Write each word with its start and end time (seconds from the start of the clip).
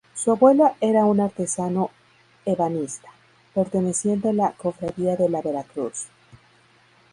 Su 0.15 0.31
abuelo 0.31 0.71
era 0.81 1.05
un 1.05 1.19
artesano 1.19 1.91
ebanista, 2.43 3.09
perteneciente 3.53 4.29
a 4.29 4.33
la 4.33 4.51
cofradía 4.57 5.15
de 5.15 5.29
la 5.29 5.43
Veracruz. 5.43 6.07